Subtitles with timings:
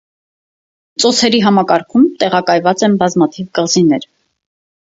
[1.03, 4.13] Ծոցերի համակարգում տեղակայված են բազմաթիվ կղզիներ։